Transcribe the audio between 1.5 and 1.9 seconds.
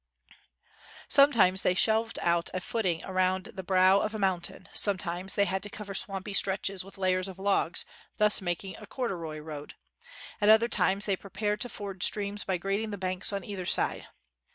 they